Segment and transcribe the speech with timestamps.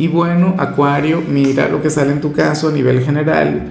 [0.00, 3.64] Y bueno, Acuario, mira lo que sale en tu caso a nivel general.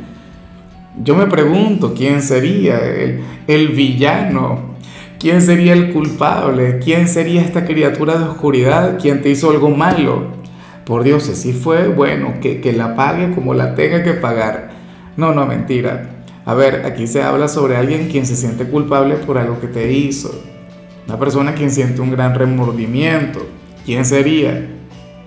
[1.04, 4.76] Yo me pregunto quién sería el, el villano,
[5.18, 10.28] quién sería el culpable, quién sería esta criatura de oscuridad, quién te hizo algo malo.
[10.86, 14.70] Por Dios, si fue, bueno, que, que la pague como la tenga que pagar.
[15.18, 16.12] No, no, mentira.
[16.46, 19.92] A ver, aquí se habla sobre alguien quien se siente culpable por algo que te
[19.92, 20.44] hizo.
[21.08, 23.48] Una persona quien siente un gran remordimiento.
[23.84, 24.76] ¿Quién sería?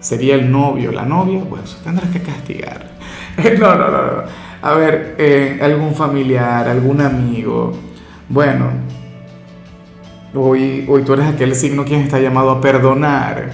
[0.03, 2.91] Sería el novio, la novia, bueno, tendrás que castigar.
[3.59, 4.23] no, no, no, no.
[4.61, 7.73] A ver, eh, algún familiar, algún amigo.
[8.29, 8.67] Bueno,
[10.35, 13.51] hoy, hoy tú eres aquel signo quien está llamado a perdonar.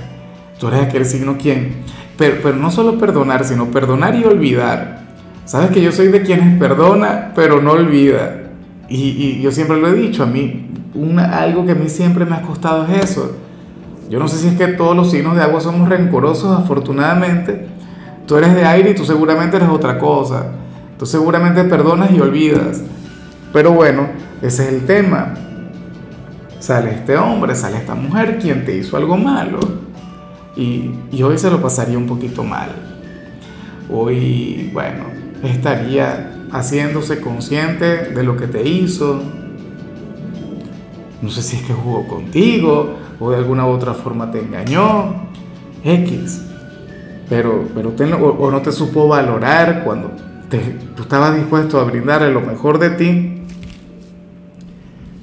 [0.59, 1.77] Tú eres aquel signo quien,
[2.17, 5.03] pero, pero no solo perdonar, sino perdonar y olvidar.
[5.45, 8.51] Sabes que yo soy de quienes perdona, pero no olvida.
[8.89, 12.25] Y, y yo siempre lo he dicho, a mí, una, algo que a mí siempre
[12.25, 13.48] me ha costado es eso
[14.09, 17.69] yo no sé si es que todos los signos de agua somos rencorosos, afortunadamente.
[18.27, 20.47] Tú eres de aire y tú seguramente eres otra cosa.
[20.99, 22.83] Tú seguramente perdonas y olvidas.
[23.53, 24.09] Pero bueno,
[24.43, 25.35] ese es el tema.
[26.59, 29.61] Sale este hombre, sale esta mujer, quien te hizo algo malo.
[30.57, 32.71] Y, y hoy se lo pasaría un poquito mal.
[33.91, 35.05] Hoy, bueno,
[35.43, 39.23] estaría haciéndose consciente de lo que te hizo.
[41.21, 45.29] No sé si es que jugó contigo o de alguna u otra forma te engañó,
[45.85, 46.45] X.
[47.29, 50.13] Pero, pero o, no te supo valorar cuando
[50.49, 50.59] te,
[50.97, 53.43] tú estabas dispuesto a brindarle lo mejor de ti.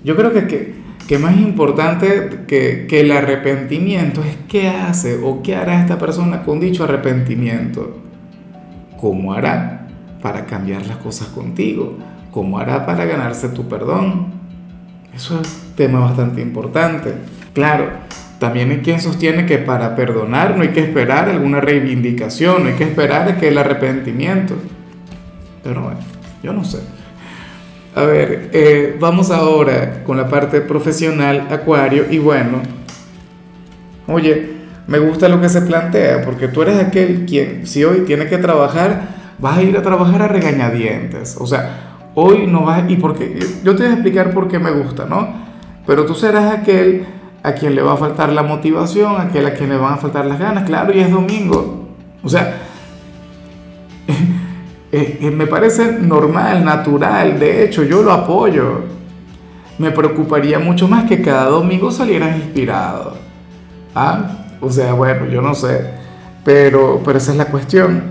[0.03, 0.75] Yo creo que, que,
[1.07, 6.43] que más importante que, que el arrepentimiento es qué hace o qué hará esta persona
[6.43, 7.97] con dicho arrepentimiento.
[8.99, 9.87] ¿Cómo hará
[10.21, 11.97] para cambiar las cosas contigo?
[12.31, 14.27] ¿Cómo hará para ganarse tu perdón?
[15.13, 17.13] Eso es tema bastante importante.
[17.53, 17.89] Claro,
[18.39, 22.75] también hay quien sostiene que para perdonar no hay que esperar alguna reivindicación, no hay
[22.75, 24.55] que esperar que el arrepentimiento.
[25.63, 25.99] Pero bueno,
[26.43, 26.79] yo no sé.
[27.95, 32.61] A ver, eh, vamos ahora con la parte profesional, Acuario, y bueno,
[34.07, 34.49] oye,
[34.87, 38.37] me gusta lo que se plantea, porque tú eres aquel quien, si hoy tiene que
[38.37, 39.07] trabajar,
[39.39, 41.37] vas a ir a trabajar a regañadientes.
[41.39, 44.71] O sea, hoy no vas, y porque yo te voy a explicar por qué me
[44.71, 45.54] gusta, ¿no?
[45.85, 47.05] Pero tú serás aquel
[47.43, 50.25] a quien le va a faltar la motivación, aquel a quien le van a faltar
[50.25, 51.89] las ganas, claro, y es domingo.
[52.23, 52.57] O sea,
[54.91, 58.81] eh, eh, me parece normal, natural, de hecho, yo lo apoyo.
[59.77, 63.17] Me preocuparía mucho más que cada domingo salieras inspirado.
[63.93, 64.45] ¿Ah?
[64.59, 65.91] O sea, bueno, yo no sé,
[66.43, 68.03] pero, pero esa es la cuestión.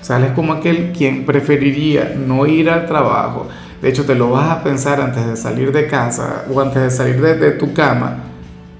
[0.00, 3.48] Sales como aquel quien preferiría no ir al trabajo,
[3.84, 6.90] de hecho, te lo vas a pensar antes de salir de casa o antes de
[6.90, 8.16] salir de, tu cama.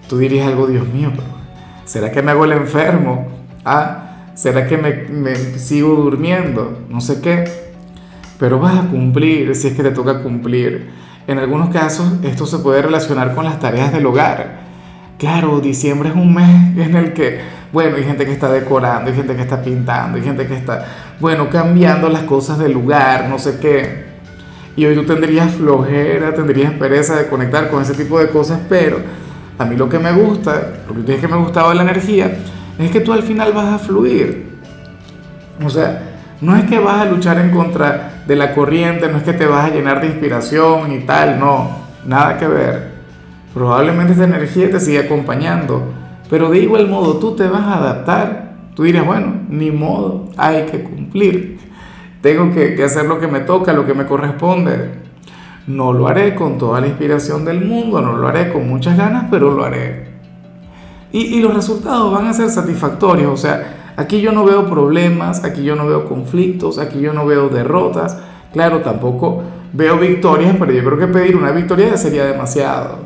[0.09, 1.27] Tú dirías algo, Dios mío, pero
[1.85, 3.29] ¿será que me hago el enfermo?
[3.67, 6.87] Ah, ¿será que me, me sigo durmiendo?
[6.89, 7.45] No sé qué.
[8.39, 10.89] Pero vas a cumplir si es que te toca cumplir.
[11.27, 14.61] En algunos casos esto se puede relacionar con las tareas del hogar.
[15.19, 17.43] Claro, diciembre es un mes en el que,
[17.75, 20.87] bueno, hay gente que está decorando, hay gente que está pintando, hay gente que está,
[21.21, 24.04] bueno, cambiando las cosas del lugar, no sé qué.
[24.77, 28.99] Y hoy tú tendrías flojera, tendrías pereza de conectar con ese tipo de cosas, pero
[29.59, 32.37] a mí lo que me gusta, lo que dije que me gustaba la energía,
[32.79, 34.55] es que tú al final vas a fluir.
[35.65, 39.23] O sea, no es que vas a luchar en contra de la corriente, no es
[39.23, 41.71] que te vas a llenar de inspiración y tal, no,
[42.05, 42.95] nada que ver.
[43.55, 45.85] Probablemente esta energía te sigue acompañando,
[46.29, 48.55] pero de igual modo tú te vas a adaptar.
[48.75, 51.61] Tú dirás, bueno, ni modo, hay que cumplir.
[52.25, 54.93] Tengo que, hacer lo que me toca, lo que me corresponde.
[55.67, 59.27] No lo haré con toda la inspiración del mundo, no lo haré con muchas ganas,
[59.31, 60.07] pero lo haré.
[61.13, 63.31] Y, los resultados van a ser satisfactorios.
[63.31, 67.27] O sea, aquí yo no veo problemas, aquí yo no veo conflictos, aquí yo no
[67.27, 68.17] veo derrotas.
[68.55, 69.43] Claro, tampoco
[69.75, 73.01] veo victorias, pero yo creo que pedir una victoria sería demasiado.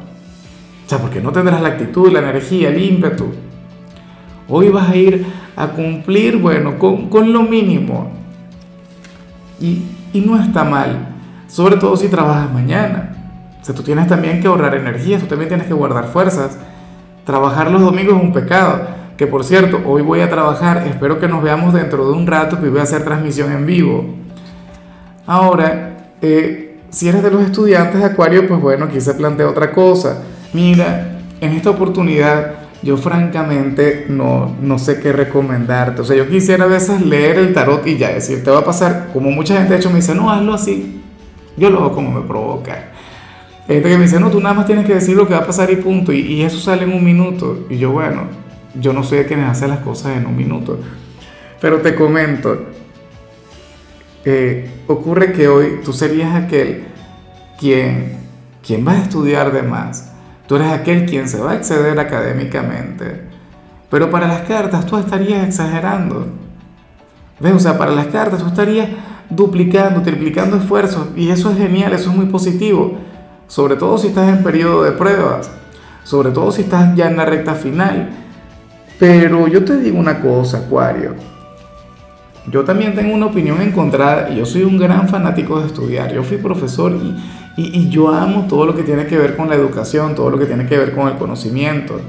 [0.87, 3.26] O sea, porque no tendrás la actitud, la energía, el ímpetu.
[4.49, 5.26] Hoy vas a ir
[5.56, 8.18] a cumplir, bueno, con, con lo mínimo.
[9.60, 11.14] Y, no está mal,
[11.46, 13.10] sobre todo si trabajas mañana.
[13.60, 16.58] O sea, tú tienes también que ahorrar energía, tú también tienes que guardar fuerzas.
[17.25, 18.81] Trabajar los domingos es un pecado,
[19.16, 22.60] que por cierto, hoy voy a trabajar, espero que nos veamos dentro de un rato,
[22.60, 24.05] que voy a hacer transmisión en vivo.
[25.26, 29.72] Ahora, eh, si eres de los estudiantes de Acuario, pues bueno, aquí se plantea otra
[29.72, 30.22] cosa.
[30.52, 36.02] Mira, en esta oportunidad yo francamente no, no sé qué recomendarte.
[36.02, 38.64] O sea, yo quisiera a veces leer el tarot y ya decir, te va a
[38.64, 41.02] pasar, como mucha gente de hecho me dice, no, hazlo así.
[41.56, 42.92] Yo lo hago como me provoca.
[43.69, 45.40] Hay gente que me dice, no, tú nada más tienes que decir lo que va
[45.40, 46.12] a pasar y punto.
[46.12, 47.66] Y, eso sale en un minuto.
[47.69, 48.22] Y yo, bueno,
[48.75, 50.78] yo no soy de quienes hace las cosas en un minuto.
[51.60, 52.66] Pero te comento,
[54.25, 56.84] eh, ocurre que hoy tú serías aquel
[57.58, 58.19] quien,
[58.64, 60.07] quien va a estudiar de más.
[60.49, 63.21] Tú eres aquel quien se va a exceder académicamente.
[63.91, 66.27] Pero para las cartas tú estarías exagerando.
[67.39, 67.53] ¿Ves?
[67.53, 68.89] O sea, para las cartas tú estarías
[69.29, 71.09] duplicando, triplicando esfuerzos.
[71.15, 72.97] Y eso es genial, eso es muy positivo.
[73.47, 75.50] Sobre todo si estás en periodo de pruebas.
[76.03, 78.09] Sobre todo si estás ya en la recta final.
[78.99, 81.15] Pero yo te digo una cosa, Acuario.
[82.50, 86.12] Yo también tengo una opinión encontrada yo soy un gran fanático de estudiar.
[86.12, 86.93] Yo fui profesor
[87.56, 90.47] y, yo amo todo lo que tiene que ver con la educación, todo lo que
[90.47, 92.00] tiene que ver con el conocimiento.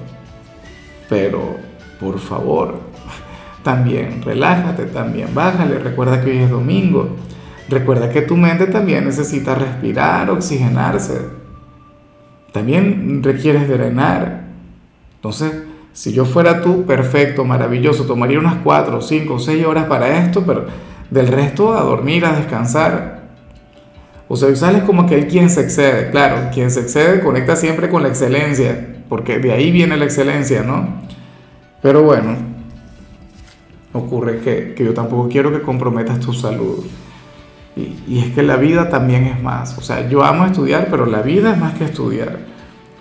[1.10, 1.58] Pero,
[2.00, 2.80] por favor,
[3.64, 5.80] también relájate, también bájale.
[5.80, 7.16] Recuerda que hoy es domingo.
[7.68, 11.22] Recuerda que tu mente también necesita respirar, oxigenarse.
[12.52, 14.44] También requieres drenar.
[15.16, 15.52] Entonces,
[15.94, 20.66] si yo fuera tú, perfecto, maravilloso, tomaría unas 4, 5, 6 horas para esto, pero
[21.10, 23.20] del resto a dormir, a descansar.
[24.28, 26.12] O sea, sales como aquel quien se excede.
[26.12, 30.62] Claro, quien se excede conecta siempre con la excelencia, porque de ahí viene la excelencia,
[30.62, 30.88] ¿no?
[31.82, 32.36] Pero bueno,
[33.92, 36.86] ocurre que, que yo tampoco quiero que comprometas tu salud.
[37.76, 39.78] Y, y es que la vida también es más.
[39.78, 42.38] O sea, yo amo estudiar, pero la vida es más que estudiar.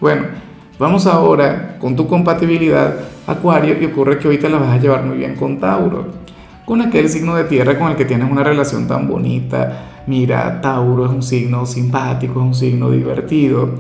[0.00, 0.28] Bueno,
[0.78, 2.94] Vamos ahora con tu compatibilidad,
[3.26, 6.06] Acuario, y ocurre que hoy te la vas a llevar muy bien con Tauro,
[6.64, 10.04] con aquel signo de tierra con el que tienes una relación tan bonita.
[10.06, 13.70] Mira, Tauro es un signo simpático, es un signo divertido.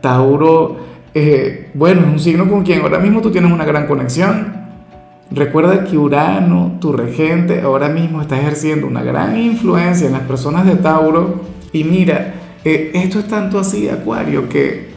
[0.00, 0.76] Tauro,
[1.14, 4.52] eh, bueno, es un signo con quien ahora mismo tú tienes una gran conexión.
[5.30, 10.66] Recuerda que Urano, tu regente, ahora mismo está ejerciendo una gran influencia en las personas
[10.66, 11.42] de Tauro.
[11.72, 14.89] Y mira, eh, esto es tanto así, Acuario, que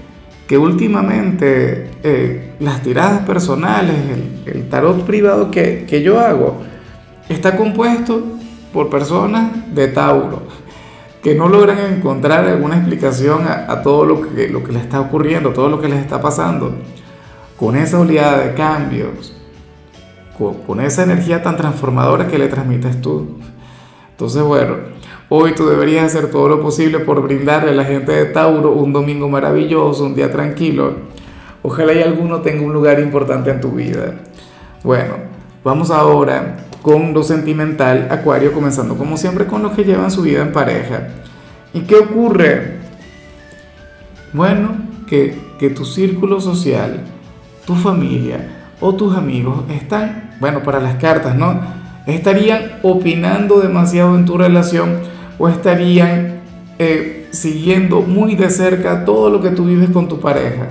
[0.47, 3.95] que últimamente eh, las tiradas personales,
[4.45, 6.61] el, tarot privado que, que, yo hago,
[7.29, 8.23] está compuesto
[8.73, 10.43] por personas de Tauro,
[11.21, 15.51] que no logran encontrar alguna explicación a, todo lo que, lo que les está ocurriendo,
[15.51, 16.75] todo lo que les está pasando,
[17.57, 19.33] con esa oleada de cambios,
[20.37, 23.37] con, con esa energía tan transformadora que le transmites tú.
[24.11, 24.92] Entonces, bueno,
[25.29, 28.93] Hoy tú deberías hacer todo lo posible por brindarle a la gente de Tauro un
[28.93, 30.95] domingo maravilloso, un día tranquilo.
[31.61, 34.15] Ojalá y alguno tenga un lugar importante en tu vida.
[34.83, 35.15] Bueno,
[35.63, 40.41] vamos ahora con lo sentimental, Acuario, comenzando como siempre con los que llevan su vida
[40.41, 41.07] en pareja.
[41.73, 42.79] ¿Y qué ocurre?
[44.33, 44.75] Bueno,
[45.07, 46.99] que, que tu círculo social,
[47.65, 51.61] tu familia o tus amigos están, bueno, para las cartas, ¿no?
[52.05, 55.12] Estarían opinando demasiado en tu relación
[55.43, 56.39] o estarían
[56.79, 60.67] eh, siguiendo muy de cerca todo lo que tú vives con tu pareja.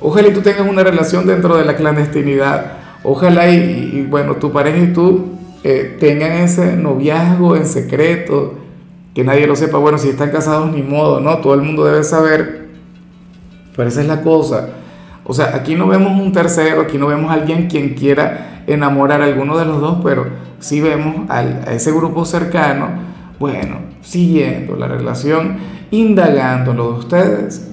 [0.00, 2.72] Ojalá y tú tengas una relación dentro de la clandestinidad.
[3.02, 5.26] Ojalá y, bueno, tu pareja y tú
[5.62, 8.54] eh, tengan ese noviazgo en secreto,
[9.14, 9.76] que nadie lo sepa.
[9.76, 11.36] Bueno, si están casados ni modo, ¿no?
[11.42, 12.68] Todo el mundo debe saber.
[13.76, 14.70] Pero esa es la cosa.
[15.24, 19.20] O sea, aquí no vemos un tercero, aquí no vemos a alguien quien quiera enamorar
[19.20, 20.28] a alguno de los dos, pero
[20.60, 21.42] sí vemos a
[21.74, 23.06] ese grupo cercano
[23.38, 25.58] bueno, siguiendo la relación,
[25.90, 27.68] indagando lo de ustedes,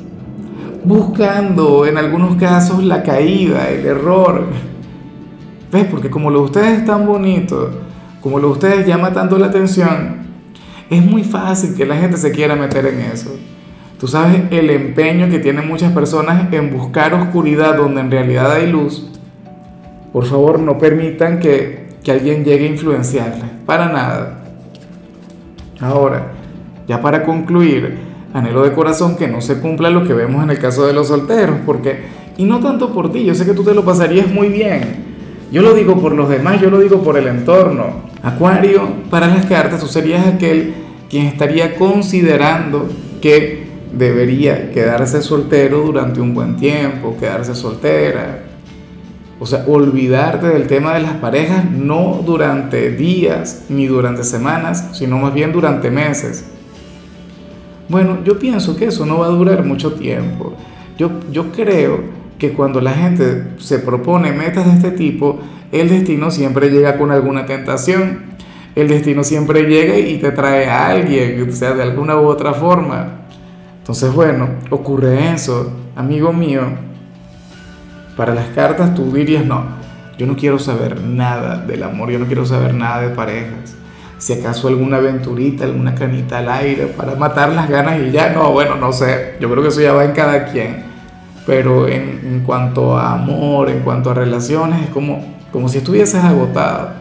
[0.84, 4.46] buscando en algunos casos la caída, el error.
[5.72, 5.86] ¿Ves?
[5.86, 7.72] Porque como lo de ustedes es tan bonito,
[8.22, 10.25] como lo de ustedes llama tanto la atención,
[10.89, 13.36] es muy fácil que la gente se quiera meter en eso.
[14.00, 18.70] Tú sabes el empeño que tienen muchas personas en buscar oscuridad donde en realidad hay
[18.70, 19.10] luz.
[20.12, 23.50] Por favor, no permitan que, que alguien llegue a influenciarles.
[23.65, 24.45] Para nada.
[25.79, 26.34] Ahora,
[26.88, 27.98] ya para concluir,
[28.34, 31.08] anhelo de corazón que no se cumpla lo que vemos en el caso de los
[31.08, 32.03] solteros, porque,
[32.38, 35.15] y no tanto por ti, yo sé que tú te lo pasarías muy bien.
[35.51, 38.05] Yo lo digo por los demás, yo lo digo por el entorno.
[38.24, 40.74] Acuario, para las cartas, tú serías aquel
[41.10, 42.89] quien estaría considerando
[43.22, 48.45] que debería quedarse soltero durante un buen tiempo, quedarse soltera,
[49.39, 55.18] o sea, olvidarte del tema de las parejas no durante días ni durante semanas, sino
[55.18, 56.46] más bien durante meses.
[57.89, 60.54] Bueno, yo pienso que eso no va a durar mucho tiempo.
[60.98, 62.00] Yo, yo creo
[62.39, 65.39] que cuando la gente se propone metas de este tipo,
[65.72, 68.36] el destino siempre llega con alguna tentación.
[68.75, 72.54] El destino siempre llega y te trae a alguien, o sea, de alguna u otra
[72.54, 73.22] forma.
[73.80, 76.62] Entonces, bueno, ocurre eso, amigo mío.
[78.16, 79.64] Para las cartas tú dirías, no,
[80.18, 83.76] yo no quiero saber nada del amor, yo no quiero saber nada de parejas.
[84.18, 88.52] Si acaso alguna aventurita, alguna canita al aire para matar las ganas y ya, no,
[88.52, 90.84] bueno, no sé, yo creo que eso ya va en cada quien.
[91.46, 96.92] Pero en, cuanto a amor, en cuanto a relaciones, es como, como si estuvieses agotado.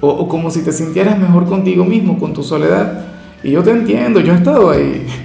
[0.00, 3.04] O, o como si te sintieras mejor contigo mismo, con tu soledad.
[3.42, 5.06] Y yo te entiendo, yo he estado ahí.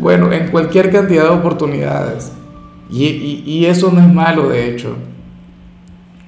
[0.00, 2.32] Bueno, en cualquier cantidad de oportunidades.
[2.90, 4.96] Y, eso no es malo, de hecho.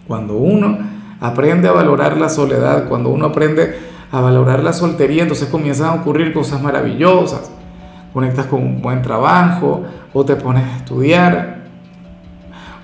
[0.07, 0.78] Cuando uno
[1.21, 3.78] aprende a valorar la soledad, cuando uno aprende
[4.11, 7.50] a valorar la soltería, entonces comienzan a ocurrir cosas maravillosas.
[8.12, 11.62] Conectas con un buen trabajo o te pones a estudiar.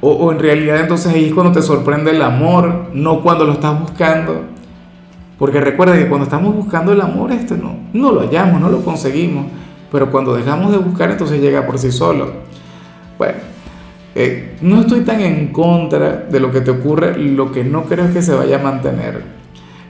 [0.01, 3.53] O, o en realidad entonces ahí es cuando te sorprende el amor, no cuando lo
[3.53, 4.45] estás buscando.
[5.39, 8.83] Porque recuerda que cuando estamos buscando el amor, este no, no lo hallamos, no lo
[8.83, 9.47] conseguimos.
[9.91, 12.33] Pero cuando dejamos de buscar, entonces llega por sí solo.
[13.17, 13.39] Bueno,
[14.21, 18.07] eh, no estoy tan en contra de lo que te ocurre, lo que no creo
[18.07, 19.23] es que se vaya a mantener.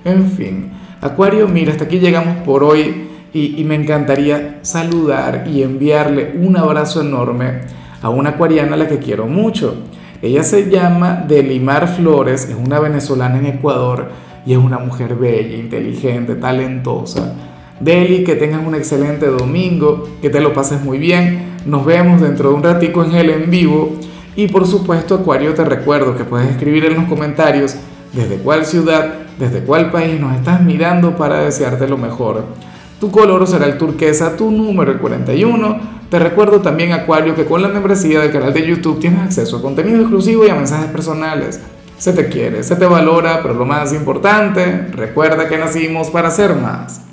[0.05, 0.71] En fin,
[1.01, 7.01] Acuario, mira, hasta aquí llegamos por hoy y, me encantaría saludar y enviarle un abrazo
[7.01, 7.61] enorme
[8.03, 9.77] a una acuariana a la que quiero mucho.
[10.21, 14.11] Ella se llama Delimar Flores, es una venezolana en Ecuador
[14.45, 17.35] y es una mujer bella, inteligente, talentosa.
[17.81, 21.57] Deli, que tengas un excelente domingo, que te lo pases muy bien.
[21.65, 23.97] Nos vemos dentro de un ratico en el en vivo.
[24.39, 27.75] Y por supuesto, Acuario, te recuerdo que puedes escribir en los comentarios
[28.13, 32.45] desde cuál ciudad, desde cuál país nos estás mirando para desearte lo mejor.
[33.01, 35.81] Tu color será el turquesa, tu número el 41.
[36.09, 39.61] Te recuerdo también, Acuario, que con la membresía del canal de YouTube tienes acceso a
[39.61, 41.61] contenido exclusivo y a mensajes personales.
[41.97, 46.55] Se te quiere, se te valora, pero lo más importante, recuerda que nacimos para ser
[46.55, 47.01] más.